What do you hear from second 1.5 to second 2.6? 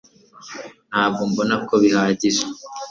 ko bihagije